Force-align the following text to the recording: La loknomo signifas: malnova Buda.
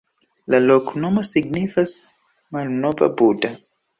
La 0.53 0.59
loknomo 0.67 1.25
signifas: 1.27 1.93
malnova 2.57 3.13
Buda. 3.23 3.55